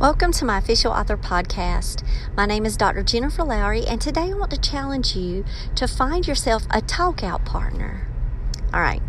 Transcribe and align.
Welcome 0.00 0.32
to 0.32 0.46
my 0.46 0.56
official 0.56 0.92
author 0.92 1.18
podcast. 1.18 2.02
My 2.34 2.46
name 2.46 2.64
is 2.64 2.78
Dr. 2.78 3.02
Jennifer 3.02 3.44
Lowry, 3.44 3.84
and 3.84 4.00
today 4.00 4.30
I 4.30 4.32
want 4.32 4.50
to 4.52 4.58
challenge 4.58 5.14
you 5.14 5.44
to 5.74 5.86
find 5.86 6.26
yourself 6.26 6.62
a 6.70 6.80
talk 6.80 7.22
out 7.22 7.44
partner. 7.44 8.08
All 8.72 8.80
right, 8.80 9.02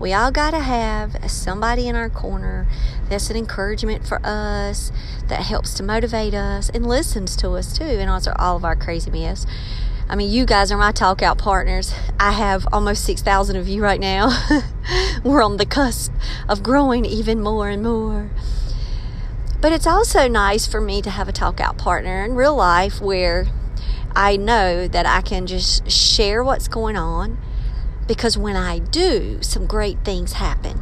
we 0.00 0.12
all 0.12 0.32
got 0.32 0.50
to 0.50 0.58
have 0.58 1.30
somebody 1.30 1.86
in 1.86 1.94
our 1.94 2.10
corner 2.10 2.66
that's 3.08 3.30
an 3.30 3.36
encouragement 3.36 4.04
for 4.04 4.20
us, 4.26 4.90
that 5.28 5.42
helps 5.42 5.74
to 5.74 5.84
motivate 5.84 6.34
us, 6.34 6.70
and 6.70 6.88
listens 6.88 7.36
to 7.36 7.50
us 7.50 7.72
too, 7.72 7.84
and 7.84 8.10
answer 8.10 8.34
all 8.36 8.56
of 8.56 8.64
our 8.64 8.74
crazy 8.74 9.12
mess. 9.12 9.46
I 10.08 10.16
mean, 10.16 10.28
you 10.28 10.44
guys 10.44 10.72
are 10.72 10.76
my 10.76 10.90
talk 10.90 11.22
out 11.22 11.38
partners. 11.38 11.94
I 12.18 12.32
have 12.32 12.66
almost 12.72 13.04
6,000 13.04 13.54
of 13.54 13.68
you 13.68 13.80
right 13.80 14.00
now. 14.00 14.64
We're 15.24 15.44
on 15.44 15.58
the 15.58 15.66
cusp 15.66 16.12
of 16.48 16.64
growing 16.64 17.04
even 17.04 17.40
more 17.40 17.68
and 17.68 17.84
more. 17.84 18.30
But 19.62 19.70
it's 19.70 19.86
also 19.86 20.26
nice 20.26 20.66
for 20.66 20.80
me 20.80 21.00
to 21.02 21.10
have 21.10 21.28
a 21.28 21.32
talk 21.32 21.60
out 21.60 21.78
partner 21.78 22.24
in 22.24 22.34
real 22.34 22.56
life 22.56 23.00
where 23.00 23.46
I 24.12 24.36
know 24.36 24.88
that 24.88 25.06
I 25.06 25.20
can 25.20 25.46
just 25.46 25.88
share 25.88 26.42
what's 26.42 26.66
going 26.66 26.96
on 26.96 27.38
because 28.08 28.36
when 28.36 28.56
I 28.56 28.80
do, 28.80 29.40
some 29.40 29.66
great 29.66 30.04
things 30.04 30.32
happen. 30.32 30.80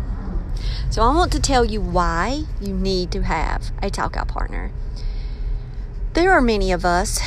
So 0.91 1.03
I 1.03 1.14
want 1.14 1.31
to 1.33 1.41
tell 1.41 1.62
you 1.62 1.83
why 1.83 2.45
you 2.58 2.73
need 2.73 3.12
to 3.12 3.23
have 3.23 3.70
a 3.83 3.91
talk 3.91 4.17
out 4.17 4.28
partner. 4.28 4.73
There 6.14 6.33
are 6.33 6.41
many 6.41 6.73
of 6.73 6.86
us 6.86 7.20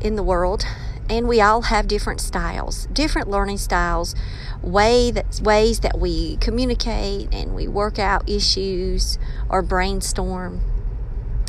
in 0.00 0.16
the 0.16 0.24
world 0.24 0.66
and 1.08 1.28
we 1.28 1.40
all 1.40 1.62
have 1.62 1.86
different 1.86 2.20
styles, 2.20 2.86
different 2.86 3.28
learning 3.28 3.58
styles, 3.58 4.16
way 4.60 5.12
that 5.12 5.40
ways 5.40 5.78
that 5.80 6.00
we 6.00 6.36
communicate 6.38 7.32
and 7.32 7.54
we 7.54 7.68
work 7.68 8.00
out 8.00 8.28
issues 8.28 9.20
or 9.48 9.62
brainstorm. 9.62 10.60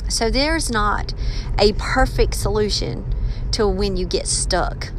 So 0.10 0.30
there's 0.30 0.70
not 0.72 1.14
a 1.60 1.74
perfect 1.74 2.36
solution 2.36 3.14
to 3.52 3.68
when 3.68 3.98
you 3.98 4.06
get 4.06 4.28
stuck. 4.28 4.92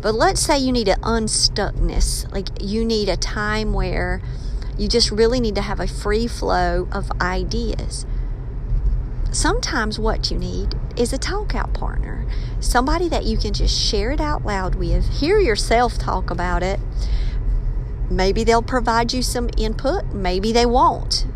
But 0.00 0.14
let's 0.14 0.40
say 0.40 0.58
you 0.58 0.72
need 0.72 0.88
an 0.88 1.00
unstuckness, 1.00 2.30
like 2.32 2.48
you 2.60 2.84
need 2.84 3.08
a 3.08 3.16
time 3.16 3.72
where 3.72 4.22
you 4.78 4.88
just 4.88 5.10
really 5.10 5.40
need 5.40 5.54
to 5.56 5.60
have 5.60 5.78
a 5.78 5.86
free 5.86 6.26
flow 6.26 6.88
of 6.90 7.10
ideas. 7.20 8.06
Sometimes 9.30 9.98
what 9.98 10.30
you 10.30 10.38
need 10.38 10.74
is 10.96 11.12
a 11.12 11.18
talk 11.18 11.54
out 11.54 11.72
partner, 11.74 12.26
somebody 12.60 13.08
that 13.10 13.24
you 13.24 13.36
can 13.36 13.52
just 13.52 13.78
share 13.78 14.10
it 14.10 14.20
out 14.20 14.44
loud 14.44 14.74
with, 14.74 15.08
hear 15.20 15.38
yourself 15.38 15.98
talk 15.98 16.30
about 16.30 16.62
it. 16.62 16.80
Maybe 18.10 18.42
they'll 18.42 18.62
provide 18.62 19.12
you 19.12 19.22
some 19.22 19.50
input, 19.56 20.06
maybe 20.06 20.50
they 20.50 20.66
won't. 20.66 21.26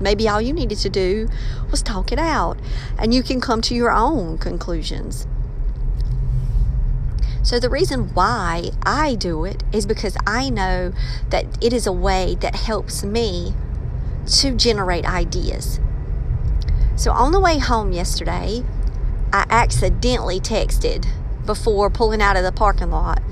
Maybe 0.00 0.28
all 0.28 0.40
you 0.40 0.52
needed 0.52 0.78
to 0.78 0.88
do 0.88 1.28
was 1.70 1.82
talk 1.82 2.12
it 2.12 2.18
out, 2.18 2.58
and 2.98 3.14
you 3.14 3.22
can 3.22 3.40
come 3.40 3.60
to 3.62 3.74
your 3.74 3.90
own 3.90 4.38
conclusions. 4.38 5.26
So, 7.42 7.60
the 7.60 7.70
reason 7.70 8.12
why 8.12 8.70
I 8.84 9.14
do 9.14 9.44
it 9.44 9.62
is 9.72 9.86
because 9.86 10.16
I 10.26 10.50
know 10.50 10.92
that 11.30 11.46
it 11.64 11.72
is 11.72 11.86
a 11.86 11.92
way 11.92 12.36
that 12.40 12.56
helps 12.56 13.04
me 13.04 13.54
to 14.40 14.56
generate 14.56 15.06
ideas. 15.06 15.78
So, 16.96 17.12
on 17.12 17.30
the 17.30 17.40
way 17.40 17.58
home 17.58 17.92
yesterday, 17.92 18.64
I 19.32 19.46
accidentally 19.48 20.40
texted 20.40 21.06
before 21.44 21.88
pulling 21.88 22.20
out 22.20 22.36
of 22.36 22.42
the 22.42 22.50
parking 22.50 22.90
lot 22.90 23.22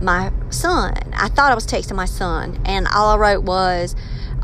my 0.00 0.32
son. 0.50 0.94
I 1.14 1.28
thought 1.28 1.52
I 1.52 1.54
was 1.54 1.66
texting 1.66 1.96
my 1.96 2.04
son, 2.04 2.60
and 2.64 2.86
all 2.88 3.10
I 3.10 3.16
wrote 3.16 3.44
was, 3.44 3.94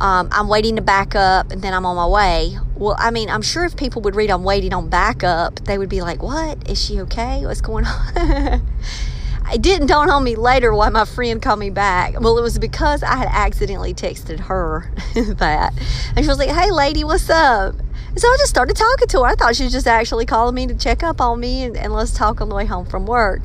um, 0.00 0.28
I'm 0.32 0.48
waiting 0.48 0.76
to 0.76 0.82
back 0.82 1.14
up 1.14 1.52
and 1.52 1.60
then 1.60 1.74
I'm 1.74 1.84
on 1.84 1.94
my 1.94 2.06
way. 2.06 2.56
Well, 2.74 2.96
I 2.98 3.10
mean, 3.10 3.28
I'm 3.28 3.42
sure 3.42 3.66
if 3.66 3.76
people 3.76 4.00
would 4.02 4.16
read 4.16 4.30
I'm 4.30 4.44
waiting 4.44 4.72
on 4.72 4.88
backup, 4.88 5.56
they 5.60 5.76
would 5.76 5.90
be 5.90 6.00
like, 6.00 6.22
What? 6.22 6.68
Is 6.68 6.82
she 6.82 7.00
okay? 7.02 7.44
What's 7.44 7.60
going 7.60 7.84
on? 7.84 8.12
it 9.52 9.60
didn't 9.60 9.88
dawn 9.88 10.08
on 10.08 10.24
me 10.24 10.36
later 10.36 10.74
why 10.74 10.88
my 10.88 11.04
friend 11.04 11.42
called 11.42 11.58
me 11.58 11.68
back. 11.68 12.18
Well, 12.18 12.38
it 12.38 12.42
was 12.42 12.58
because 12.58 13.02
I 13.02 13.16
had 13.16 13.28
accidentally 13.30 13.92
texted 13.92 14.40
her 14.40 14.90
that. 15.14 15.74
And 16.16 16.24
she 16.24 16.28
was 16.28 16.38
like, 16.38 16.50
Hey, 16.50 16.70
lady, 16.70 17.04
what's 17.04 17.28
up? 17.28 17.74
And 18.08 18.18
so 18.18 18.26
I 18.26 18.36
just 18.38 18.50
started 18.50 18.76
talking 18.76 19.06
to 19.08 19.18
her. 19.18 19.26
I 19.26 19.34
thought 19.34 19.54
she 19.54 19.64
was 19.64 19.72
just 19.72 19.86
actually 19.86 20.24
calling 20.24 20.54
me 20.54 20.66
to 20.66 20.74
check 20.74 21.02
up 21.02 21.20
on 21.20 21.38
me 21.38 21.62
and, 21.62 21.76
and 21.76 21.92
let's 21.92 22.12
talk 22.12 22.40
on 22.40 22.48
the 22.48 22.54
way 22.54 22.64
home 22.64 22.86
from 22.86 23.04
work. 23.04 23.42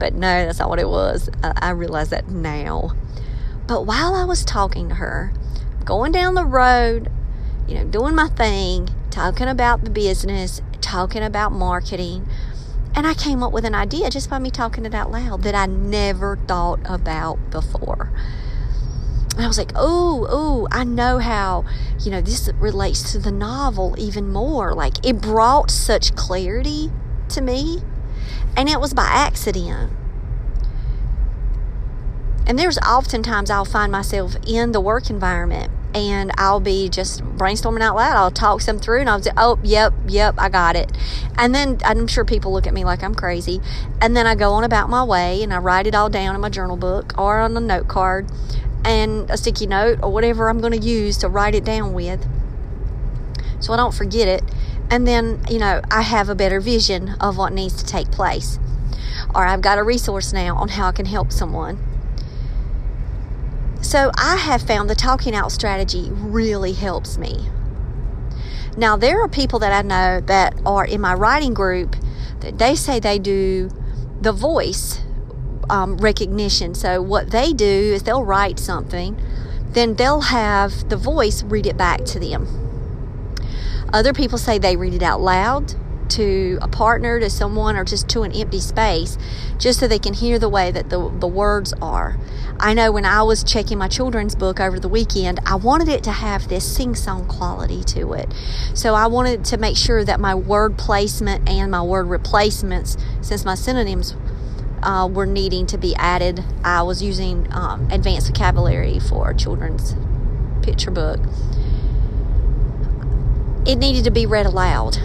But 0.00 0.14
no, 0.14 0.46
that's 0.46 0.58
not 0.58 0.68
what 0.68 0.80
it 0.80 0.88
was. 0.88 1.30
I, 1.44 1.52
I 1.56 1.70
realize 1.70 2.10
that 2.10 2.28
now. 2.28 2.92
But 3.66 3.86
while 3.86 4.14
I 4.14 4.24
was 4.24 4.44
talking 4.44 4.88
to 4.90 4.96
her, 4.96 5.32
going 5.86 6.10
down 6.10 6.34
the 6.34 6.44
road, 6.44 7.10
you 7.66 7.76
know, 7.76 7.84
doing 7.84 8.14
my 8.14 8.28
thing, 8.28 8.90
talking 9.10 9.46
about 9.46 9.84
the 9.84 9.90
business, 9.90 10.60
talking 10.80 11.22
about 11.22 11.52
marketing. 11.52 12.28
And 12.94 13.06
I 13.06 13.14
came 13.14 13.42
up 13.42 13.52
with 13.52 13.64
an 13.64 13.74
idea 13.74 14.10
just 14.10 14.28
by 14.28 14.38
me 14.38 14.50
talking 14.50 14.84
it 14.84 14.94
out 14.94 15.10
loud 15.10 15.42
that 15.44 15.54
I 15.54 15.66
never 15.66 16.36
thought 16.48 16.80
about 16.84 17.50
before. 17.50 18.12
And 19.36 19.44
I 19.44 19.46
was 19.46 19.58
like, 19.58 19.72
oh, 19.76 20.26
oh, 20.28 20.66
I 20.72 20.82
know 20.82 21.18
how, 21.18 21.64
you 22.00 22.10
know, 22.10 22.20
this 22.20 22.50
relates 22.58 23.12
to 23.12 23.18
the 23.18 23.30
novel 23.30 23.94
even 23.98 24.32
more. 24.32 24.74
Like, 24.74 25.06
it 25.06 25.20
brought 25.20 25.70
such 25.70 26.16
clarity 26.16 26.90
to 27.28 27.40
me. 27.40 27.82
And 28.56 28.68
it 28.68 28.80
was 28.80 28.92
by 28.92 29.04
accident. 29.04 29.92
And 32.46 32.58
there's 32.58 32.78
oftentimes 32.78 33.50
I'll 33.50 33.64
find 33.64 33.92
myself 33.92 34.36
in 34.46 34.72
the 34.72 34.80
work 34.80 35.10
environment 35.10 35.70
and 35.94 36.30
I'll 36.36 36.60
be 36.60 36.88
just 36.88 37.22
brainstorming 37.22 37.80
out 37.80 37.96
loud. 37.96 38.16
I'll 38.16 38.30
talk 38.30 38.60
some 38.60 38.78
through 38.78 39.00
and 39.00 39.10
I'll 39.10 39.22
say, 39.22 39.30
oh, 39.36 39.58
yep, 39.62 39.92
yep, 40.06 40.34
I 40.38 40.48
got 40.48 40.76
it. 40.76 40.92
And 41.38 41.54
then 41.54 41.78
I'm 41.84 42.06
sure 42.06 42.24
people 42.24 42.52
look 42.52 42.66
at 42.66 42.74
me 42.74 42.84
like 42.84 43.02
I'm 43.02 43.14
crazy. 43.14 43.60
And 44.00 44.16
then 44.16 44.26
I 44.26 44.34
go 44.34 44.52
on 44.52 44.64
about 44.64 44.90
my 44.90 45.04
way 45.04 45.42
and 45.42 45.52
I 45.52 45.58
write 45.58 45.86
it 45.86 45.94
all 45.94 46.10
down 46.10 46.34
in 46.34 46.40
my 46.40 46.50
journal 46.50 46.76
book 46.76 47.18
or 47.18 47.40
on 47.40 47.56
a 47.56 47.60
note 47.60 47.88
card 47.88 48.30
and 48.84 49.30
a 49.30 49.36
sticky 49.36 49.66
note 49.66 49.98
or 50.02 50.12
whatever 50.12 50.48
I'm 50.48 50.60
going 50.60 50.78
to 50.78 50.86
use 50.86 51.16
to 51.18 51.28
write 51.28 51.54
it 51.54 51.64
down 51.64 51.92
with 51.92 52.26
so 53.60 53.72
I 53.72 53.76
don't 53.76 53.94
forget 53.94 54.28
it. 54.28 54.42
And 54.90 55.06
then, 55.06 55.42
you 55.50 55.58
know, 55.58 55.80
I 55.90 56.02
have 56.02 56.28
a 56.28 56.34
better 56.34 56.60
vision 56.60 57.16
of 57.20 57.36
what 57.36 57.52
needs 57.52 57.74
to 57.82 57.84
take 57.84 58.10
place. 58.10 58.58
Or 59.34 59.44
I've 59.44 59.60
got 59.60 59.78
a 59.78 59.82
resource 59.82 60.32
now 60.32 60.56
on 60.56 60.68
how 60.68 60.88
I 60.88 60.92
can 60.92 61.06
help 61.06 61.32
someone. 61.32 61.78
So 63.82 64.10
I 64.16 64.36
have 64.36 64.62
found 64.62 64.90
the 64.90 64.94
talking 64.94 65.34
out 65.34 65.52
strategy 65.52 66.08
really 66.12 66.72
helps 66.72 67.18
me. 67.18 67.48
Now, 68.76 68.96
there 68.96 69.22
are 69.22 69.28
people 69.28 69.58
that 69.60 69.72
I 69.72 69.82
know 69.82 70.20
that 70.26 70.60
are 70.66 70.84
in 70.84 71.00
my 71.00 71.14
writing 71.14 71.54
group 71.54 71.96
that 72.40 72.58
they 72.58 72.74
say 72.74 73.00
they 73.00 73.18
do 73.18 73.70
the 74.20 74.32
voice 74.32 75.00
um, 75.70 75.96
recognition. 75.96 76.74
So, 76.74 77.00
what 77.00 77.30
they 77.30 77.52
do 77.52 77.64
is 77.66 78.02
they'll 78.02 78.24
write 78.24 78.58
something, 78.58 79.20
then 79.70 79.94
they'll 79.94 80.20
have 80.22 80.88
the 80.90 80.96
voice 80.96 81.42
read 81.42 81.66
it 81.66 81.76
back 81.76 82.04
to 82.06 82.18
them. 82.18 82.46
Other 83.92 84.12
people 84.12 84.36
say 84.36 84.58
they 84.58 84.76
read 84.76 84.94
it 84.94 85.02
out 85.02 85.20
loud 85.20 85.74
to 86.10 86.58
a 86.62 86.68
partner, 86.68 87.20
to 87.20 87.30
someone, 87.30 87.76
or 87.76 87.84
just 87.84 88.08
to 88.10 88.22
an 88.22 88.32
empty 88.32 88.60
space, 88.60 89.18
just 89.58 89.80
so 89.80 89.88
they 89.88 89.98
can 89.98 90.14
hear 90.14 90.38
the 90.38 90.48
way 90.48 90.70
that 90.70 90.90
the, 90.90 91.10
the 91.20 91.26
words 91.26 91.72
are. 91.80 92.16
I 92.58 92.72
know 92.72 92.90
when 92.90 93.04
I 93.04 93.22
was 93.22 93.44
checking 93.44 93.76
my 93.78 93.88
children's 93.88 94.34
book 94.34 94.60
over 94.60 94.80
the 94.80 94.88
weekend, 94.88 95.40
I 95.44 95.56
wanted 95.56 95.88
it 95.88 96.02
to 96.04 96.12
have 96.12 96.48
this 96.48 96.64
sing 96.76 96.94
song 96.94 97.26
quality 97.26 97.84
to 97.84 98.14
it. 98.14 98.32
So 98.74 98.94
I 98.94 99.06
wanted 99.08 99.44
to 99.46 99.58
make 99.58 99.76
sure 99.76 100.04
that 100.04 100.20
my 100.20 100.34
word 100.34 100.78
placement 100.78 101.48
and 101.48 101.70
my 101.70 101.82
word 101.82 102.06
replacements, 102.06 102.96
since 103.20 103.44
my 103.44 103.54
synonyms 103.54 104.16
uh, 104.82 105.08
were 105.12 105.26
needing 105.26 105.66
to 105.66 105.78
be 105.78 105.94
added, 105.96 106.44
I 106.64 106.82
was 106.82 107.02
using 107.02 107.46
um, 107.52 107.90
advanced 107.90 108.28
vocabulary 108.28 109.00
for 109.00 109.34
children's 109.34 109.94
picture 110.62 110.90
book. 110.90 111.20
It 113.66 113.76
needed 113.76 114.04
to 114.04 114.10
be 114.10 114.26
read 114.26 114.46
aloud 114.46 114.98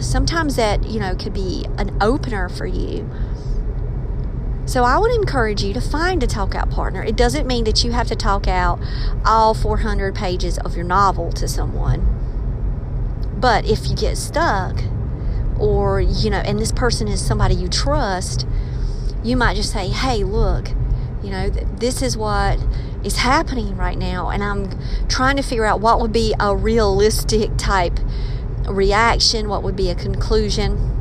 sometimes 0.00 0.56
that, 0.56 0.84
you 0.84 1.00
know, 1.00 1.14
could 1.14 1.32
be 1.34 1.66
an 1.78 1.96
opener 2.00 2.48
for 2.48 2.66
you. 2.66 3.08
So 4.66 4.84
I 4.84 4.98
would 4.98 5.12
encourage 5.12 5.62
you 5.62 5.72
to 5.72 5.80
find 5.80 6.22
a 6.22 6.26
talk 6.26 6.54
out 6.54 6.70
partner. 6.70 7.02
It 7.02 7.16
doesn't 7.16 7.46
mean 7.46 7.64
that 7.64 7.84
you 7.84 7.92
have 7.92 8.06
to 8.08 8.16
talk 8.16 8.46
out 8.46 8.78
all 9.24 9.54
400 9.54 10.14
pages 10.14 10.58
of 10.58 10.76
your 10.76 10.84
novel 10.84 11.32
to 11.32 11.48
someone. 11.48 12.06
But 13.40 13.64
if 13.64 13.88
you 13.88 13.96
get 13.96 14.18
stuck, 14.18 14.82
or, 15.58 16.00
you 16.00 16.30
know, 16.30 16.38
and 16.38 16.58
this 16.58 16.72
person 16.72 17.08
is 17.08 17.24
somebody 17.24 17.54
you 17.54 17.68
trust, 17.68 18.46
you 19.24 19.36
might 19.36 19.56
just 19.56 19.72
say, 19.72 19.88
hey, 19.88 20.22
look, 20.22 20.68
you 21.22 21.30
know, 21.30 21.48
this 21.48 22.02
is 22.02 22.16
what 22.16 22.58
is 23.04 23.16
happening 23.16 23.76
right 23.76 23.98
now. 23.98 24.28
And 24.28 24.42
I'm 24.42 24.70
trying 25.08 25.36
to 25.36 25.42
figure 25.42 25.64
out 25.64 25.80
what 25.80 26.00
would 26.00 26.12
be 26.12 26.34
a 26.38 26.54
realistic 26.54 27.56
type 27.56 27.98
reaction, 28.68 29.48
what 29.48 29.62
would 29.62 29.76
be 29.76 29.90
a 29.90 29.94
conclusion. 29.94 30.94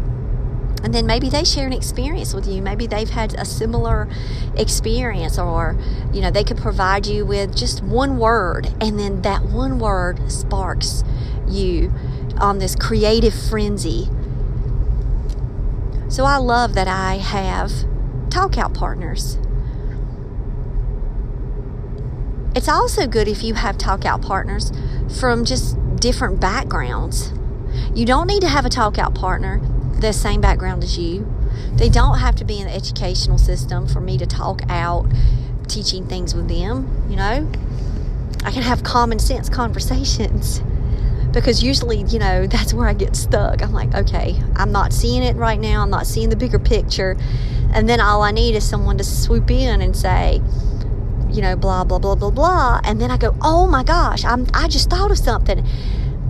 And 0.83 0.93
then 0.93 1.05
maybe 1.05 1.29
they 1.29 1.43
share 1.43 1.65
an 1.65 1.73
experience 1.73 2.33
with 2.33 2.47
you. 2.47 2.61
Maybe 2.61 2.87
they've 2.87 3.09
had 3.09 3.33
a 3.33 3.45
similar 3.45 4.07
experience 4.55 5.37
or 5.37 5.77
you 6.13 6.21
know 6.21 6.31
they 6.31 6.43
could 6.43 6.57
provide 6.57 7.05
you 7.05 7.25
with 7.25 7.55
just 7.55 7.83
one 7.83 8.17
word 8.17 8.73
and 8.79 8.99
then 8.99 9.21
that 9.21 9.43
one 9.43 9.79
word 9.79 10.31
sparks 10.31 11.03
you 11.47 11.91
on 12.39 12.59
this 12.59 12.75
creative 12.75 13.33
frenzy. 13.33 14.07
So 16.09 16.23
i 16.23 16.37
love 16.37 16.73
that 16.75 16.87
i 16.87 17.17
have 17.17 17.71
talk 18.29 18.57
out 18.57 18.73
partners. 18.73 19.37
It's 22.55 22.69
also 22.69 23.07
good 23.07 23.27
if 23.27 23.43
you 23.43 23.55
have 23.55 23.77
talk 23.77 24.05
out 24.05 24.21
partners 24.21 24.71
from 25.19 25.43
just 25.45 25.77
different 25.97 26.39
backgrounds 26.39 27.31
you 27.93 28.05
don't 28.05 28.27
need 28.27 28.41
to 28.41 28.47
have 28.47 28.65
a 28.65 28.69
talk 28.69 28.97
out 28.97 29.15
partner 29.15 29.61
the 29.99 30.13
same 30.13 30.41
background 30.41 30.83
as 30.83 30.97
you. 30.97 31.31
They 31.75 31.89
don't 31.89 32.19
have 32.19 32.35
to 32.35 32.45
be 32.45 32.59
in 32.59 32.67
the 32.67 32.73
educational 32.73 33.37
system 33.37 33.87
for 33.87 33.99
me 33.99 34.17
to 34.17 34.25
talk 34.25 34.61
out 34.69 35.07
teaching 35.67 36.07
things 36.07 36.33
with 36.33 36.47
them, 36.47 37.05
you 37.09 37.15
know. 37.15 37.49
I 38.43 38.51
can 38.51 38.61
have 38.61 38.83
common 38.83 39.19
sense 39.19 39.49
conversations 39.49 40.61
because 41.33 41.63
usually, 41.63 42.03
you 42.03 42.19
know, 42.19 42.47
that's 42.47 42.73
where 42.73 42.87
I 42.87 42.93
get 42.93 43.15
stuck. 43.15 43.61
I'm 43.61 43.73
like, 43.73 43.93
okay, 43.93 44.41
I'm 44.55 44.71
not 44.71 44.93
seeing 44.93 45.23
it 45.23 45.35
right 45.35 45.59
now. 45.59 45.81
I'm 45.81 45.89
not 45.89 46.07
seeing 46.07 46.29
the 46.29 46.35
bigger 46.35 46.59
picture. 46.59 47.17
And 47.73 47.89
then 47.89 47.99
all 47.99 48.21
I 48.21 48.31
need 48.31 48.55
is 48.55 48.67
someone 48.67 48.97
to 48.97 49.03
swoop 49.03 49.51
in 49.51 49.81
and 49.81 49.95
say, 49.95 50.41
you 51.29 51.41
know, 51.41 51.55
blah, 51.55 51.83
blah, 51.83 51.99
blah, 51.99 52.15
blah, 52.15 52.31
blah. 52.31 52.81
And 52.83 53.01
then 53.01 53.11
I 53.11 53.17
go, 53.17 53.35
oh 53.41 53.67
my 53.67 53.83
gosh, 53.83 54.23
I'm, 54.23 54.47
I 54.53 54.67
just 54.67 54.89
thought 54.89 55.11
of 55.11 55.17
something. 55.17 55.65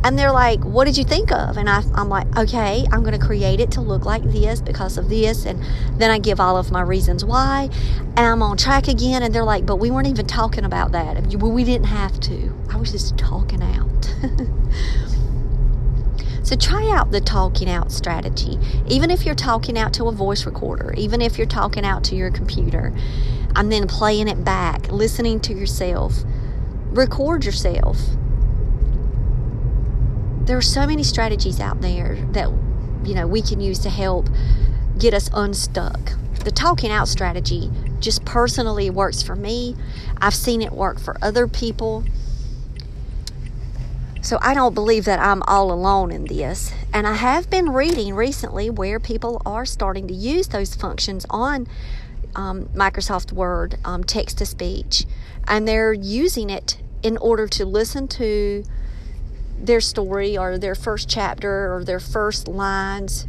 And 0.07 0.17
they're 0.17 0.31
like, 0.31 0.63
What 0.63 0.85
did 0.85 0.95
you 0.95 1.03
think 1.03 1.33
of? 1.33 1.57
And 1.57 1.69
I, 1.69 1.83
I'm 1.93 2.07
like, 2.07 2.33
Okay, 2.37 2.85
I'm 2.93 3.03
going 3.03 3.19
to 3.19 3.25
create 3.25 3.59
it 3.59 3.71
to 3.71 3.81
look 3.81 4.05
like 4.05 4.23
this 4.23 4.61
because 4.61 4.97
of 4.97 5.09
this. 5.09 5.45
And 5.45 5.61
then 5.99 6.09
I 6.09 6.17
give 6.17 6.39
all 6.39 6.55
of 6.55 6.71
my 6.71 6.79
reasons 6.79 7.25
why. 7.25 7.69
And 8.15 8.19
I'm 8.19 8.41
on 8.41 8.55
track 8.55 8.87
again. 8.87 9.21
And 9.21 9.35
they're 9.35 9.43
like, 9.43 9.65
But 9.65 9.75
we 9.75 9.91
weren't 9.91 10.07
even 10.07 10.25
talking 10.25 10.63
about 10.63 10.93
that. 10.93 11.35
We 11.35 11.63
didn't 11.65 11.87
have 11.87 12.21
to. 12.21 12.55
I 12.69 12.77
was 12.77 12.93
just 12.93 13.17
talking 13.17 13.61
out. 13.61 14.15
So 16.43 16.55
try 16.55 16.89
out 16.91 17.11
the 17.11 17.19
talking 17.19 17.69
out 17.69 17.91
strategy. 17.91 18.57
Even 18.87 19.11
if 19.11 19.25
you're 19.25 19.35
talking 19.35 19.77
out 19.77 19.91
to 19.95 20.05
a 20.05 20.13
voice 20.13 20.45
recorder, 20.45 20.93
even 20.95 21.21
if 21.21 21.37
you're 21.37 21.45
talking 21.45 21.83
out 21.83 22.05
to 22.05 22.15
your 22.15 22.31
computer, 22.31 22.95
and 23.57 23.69
then 23.69 23.85
playing 23.85 24.29
it 24.29 24.45
back, 24.45 24.89
listening 24.89 25.41
to 25.41 25.53
yourself, 25.53 26.23
record 26.93 27.43
yourself 27.43 27.97
there 30.47 30.57
are 30.57 30.61
so 30.61 30.87
many 30.87 31.03
strategies 31.03 31.59
out 31.59 31.81
there 31.81 32.15
that 32.31 32.49
you 33.03 33.13
know 33.13 33.27
we 33.27 33.41
can 33.41 33.59
use 33.59 33.79
to 33.79 33.89
help 33.89 34.27
get 34.97 35.13
us 35.13 35.29
unstuck. 35.33 36.13
The 36.43 36.51
talking 36.51 36.89
out 36.89 37.09
strategy 37.09 37.69
just 37.99 38.23
personally 38.23 38.89
works 38.89 39.21
for 39.21 39.35
me. 39.35 39.75
I've 40.19 40.33
seen 40.33 40.61
it 40.61 40.71
work 40.71 40.99
for 40.99 41.17
other 41.21 41.47
people. 41.47 42.05
So 44.21 44.39
I 44.41 44.53
don't 44.53 44.73
believe 44.73 45.05
that 45.05 45.19
I'm 45.19 45.43
all 45.43 45.71
alone 45.71 46.11
in 46.11 46.25
this. 46.25 46.73
And 46.93 47.05
I 47.05 47.13
have 47.13 47.49
been 47.49 47.69
reading 47.69 48.13
recently 48.13 48.69
where 48.69 48.99
people 48.99 49.41
are 49.45 49.65
starting 49.65 50.07
to 50.07 50.13
use 50.13 50.47
those 50.47 50.75
functions 50.75 51.25
on 51.29 51.67
um, 52.35 52.65
Microsoft 52.73 53.31
Word, 53.31 53.77
um, 53.85 54.03
text 54.03 54.37
to 54.39 54.45
speech, 54.45 55.05
and 55.47 55.67
they're 55.67 55.93
using 55.93 56.49
it 56.49 56.77
in 57.03 57.17
order 57.17 57.47
to 57.47 57.65
listen 57.65 58.07
to 58.09 58.63
their 59.59 59.81
story 59.81 60.37
or 60.37 60.57
their 60.57 60.75
first 60.75 61.09
chapter 61.09 61.73
or 61.73 61.83
their 61.83 61.99
first 61.99 62.47
lines 62.47 63.25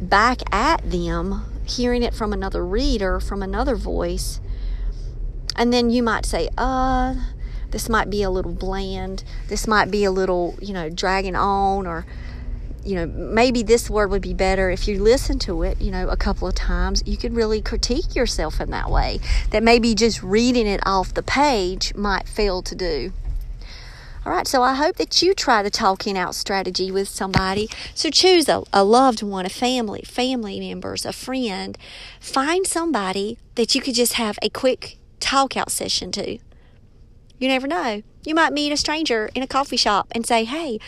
back 0.00 0.40
at 0.54 0.88
them, 0.90 1.44
hearing 1.64 2.02
it 2.02 2.14
from 2.14 2.32
another 2.32 2.64
reader, 2.64 3.20
from 3.20 3.42
another 3.42 3.76
voice. 3.76 4.40
And 5.56 5.72
then 5.72 5.90
you 5.90 6.02
might 6.02 6.24
say, 6.24 6.48
uh, 6.56 7.14
this 7.70 7.88
might 7.88 8.10
be 8.10 8.22
a 8.22 8.30
little 8.30 8.52
bland. 8.52 9.24
This 9.48 9.66
might 9.66 9.90
be 9.90 10.04
a 10.04 10.10
little, 10.10 10.56
you 10.60 10.72
know, 10.72 10.88
dragging 10.88 11.36
on, 11.36 11.86
or, 11.86 12.06
you 12.84 12.96
know, 12.96 13.06
maybe 13.06 13.62
this 13.62 13.90
word 13.90 14.10
would 14.10 14.22
be 14.22 14.34
better 14.34 14.70
if 14.70 14.88
you 14.88 15.02
listen 15.02 15.38
to 15.40 15.62
it, 15.62 15.80
you 15.80 15.90
know, 15.90 16.08
a 16.08 16.16
couple 16.16 16.48
of 16.48 16.54
times. 16.54 17.02
You 17.06 17.16
could 17.16 17.34
really 17.34 17.60
critique 17.60 18.16
yourself 18.16 18.60
in 18.60 18.70
that 18.70 18.90
way. 18.90 19.20
That 19.50 19.62
maybe 19.62 19.94
just 19.94 20.22
reading 20.22 20.66
it 20.66 20.80
off 20.86 21.14
the 21.14 21.22
page 21.22 21.94
might 21.94 22.26
fail 22.26 22.62
to 22.62 22.74
do. 22.74 23.12
All 24.26 24.32
right, 24.32 24.46
so 24.46 24.62
I 24.62 24.74
hope 24.74 24.96
that 24.96 25.22
you 25.22 25.32
try 25.32 25.62
the 25.62 25.70
talking 25.70 26.18
out 26.18 26.34
strategy 26.34 26.90
with 26.90 27.08
somebody. 27.08 27.70
So 27.94 28.10
choose 28.10 28.50
a, 28.50 28.62
a 28.70 28.84
loved 28.84 29.22
one, 29.22 29.46
a 29.46 29.48
family, 29.48 30.02
family 30.02 30.60
members, 30.60 31.06
a 31.06 31.12
friend. 31.12 31.78
Find 32.20 32.66
somebody 32.66 33.38
that 33.54 33.74
you 33.74 33.80
could 33.80 33.94
just 33.94 34.14
have 34.14 34.38
a 34.42 34.50
quick 34.50 34.98
talk 35.20 35.56
out 35.56 35.70
session 35.70 36.12
to. 36.12 36.38
You 37.38 37.48
never 37.48 37.66
know. 37.66 38.02
You 38.26 38.34
might 38.34 38.52
meet 38.52 38.72
a 38.72 38.76
stranger 38.76 39.30
in 39.34 39.42
a 39.42 39.46
coffee 39.46 39.78
shop 39.78 40.08
and 40.12 40.26
say, 40.26 40.44
Hey, 40.44 40.78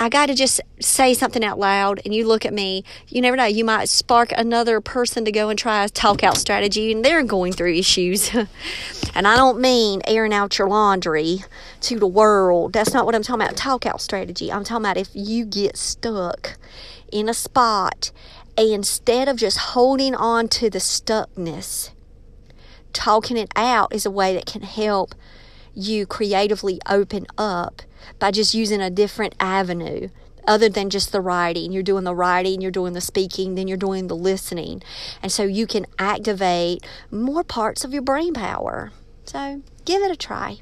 I 0.00 0.08
got 0.08 0.26
to 0.26 0.34
just 0.34 0.60
say 0.78 1.12
something 1.12 1.44
out 1.44 1.58
loud, 1.58 2.00
and 2.04 2.14
you 2.14 2.26
look 2.26 2.46
at 2.46 2.52
me. 2.52 2.84
You 3.08 3.20
never 3.20 3.36
know. 3.36 3.46
You 3.46 3.64
might 3.64 3.88
spark 3.88 4.30
another 4.36 4.80
person 4.80 5.24
to 5.24 5.32
go 5.32 5.48
and 5.48 5.58
try 5.58 5.84
a 5.84 5.88
talk 5.88 6.22
out 6.22 6.36
strategy, 6.36 6.92
and 6.92 7.04
they're 7.04 7.24
going 7.24 7.52
through 7.52 7.74
issues. 7.74 8.32
and 9.14 9.26
I 9.26 9.34
don't 9.34 9.60
mean 9.60 10.00
airing 10.06 10.32
out 10.32 10.56
your 10.56 10.68
laundry 10.68 11.40
to 11.80 11.98
the 11.98 12.06
world. 12.06 12.72
That's 12.72 12.94
not 12.94 13.06
what 13.06 13.16
I'm 13.16 13.24
talking 13.24 13.42
about. 13.42 13.56
Talk 13.56 13.86
out 13.86 14.00
strategy. 14.00 14.52
I'm 14.52 14.62
talking 14.62 14.84
about 14.84 14.96
if 14.96 15.08
you 15.14 15.44
get 15.44 15.76
stuck 15.76 16.56
in 17.10 17.28
a 17.28 17.34
spot, 17.34 18.12
and 18.56 18.70
instead 18.70 19.28
of 19.28 19.36
just 19.36 19.58
holding 19.58 20.14
on 20.14 20.46
to 20.48 20.70
the 20.70 20.78
stuckness, 20.78 21.90
talking 22.92 23.36
it 23.36 23.50
out 23.56 23.92
is 23.92 24.06
a 24.06 24.12
way 24.12 24.32
that 24.34 24.46
can 24.46 24.62
help 24.62 25.16
you 25.74 26.06
creatively 26.06 26.80
open 26.88 27.26
up 27.36 27.82
by 28.18 28.30
just 28.30 28.54
using 28.54 28.80
a 28.80 28.90
different 28.90 29.34
avenue 29.40 30.08
other 30.46 30.68
than 30.68 30.90
just 30.90 31.12
the 31.12 31.20
writing. 31.20 31.70
You're 31.72 31.82
doing 31.82 32.04
the 32.04 32.14
writing, 32.14 32.60
you're 32.60 32.70
doing 32.70 32.94
the 32.94 33.00
speaking, 33.00 33.54
then 33.54 33.68
you're 33.68 33.76
doing 33.76 34.08
the 34.08 34.16
listening. 34.16 34.82
And 35.22 35.30
so 35.30 35.44
you 35.44 35.66
can 35.66 35.86
activate 35.98 36.84
more 37.10 37.44
parts 37.44 37.84
of 37.84 37.92
your 37.92 38.02
brain 38.02 38.32
power. 38.32 38.90
So 39.24 39.62
give 39.84 40.02
it 40.02 40.10
a 40.10 40.16
try. 40.16 40.58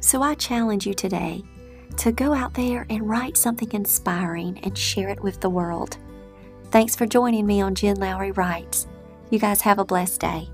So 0.00 0.22
I 0.22 0.34
challenge 0.34 0.86
you 0.86 0.94
today 0.94 1.42
to 1.98 2.12
go 2.12 2.32
out 2.32 2.54
there 2.54 2.86
and 2.88 3.08
write 3.08 3.36
something 3.36 3.72
inspiring 3.72 4.60
and 4.62 4.78
share 4.78 5.08
it 5.08 5.22
with 5.22 5.40
the 5.40 5.50
world. 5.50 5.98
Thanks 6.70 6.94
for 6.94 7.06
joining 7.06 7.46
me 7.46 7.60
on 7.60 7.74
Jen 7.74 7.96
Lowry 7.96 8.30
Writes. 8.30 8.86
You 9.30 9.38
guys 9.40 9.60
have 9.62 9.78
a 9.78 9.84
blessed 9.84 10.20
day. 10.20 10.48